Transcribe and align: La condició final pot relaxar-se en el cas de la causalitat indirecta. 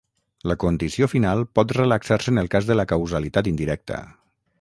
La 0.51 0.55
condició 0.61 1.09
final 1.11 1.43
pot 1.59 1.73
relaxar-se 1.79 2.33
en 2.37 2.43
el 2.43 2.49
cas 2.57 2.71
de 2.71 2.79
la 2.79 2.87
causalitat 2.93 3.51
indirecta. 3.53 4.01